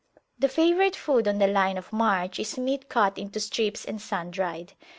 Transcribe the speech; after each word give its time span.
The 0.39 0.49
favourite 0.49 0.95
food 0.95 1.27
on 1.27 1.37
the 1.37 1.45
line 1.45 1.77
of 1.77 1.93
march 1.93 2.39
is 2.39 2.57
meat 2.57 2.89
cut 2.89 3.19
into 3.19 3.39
strips 3.39 3.85
and 3.85 4.01
sun 4.01 4.31
dried. 4.31 4.73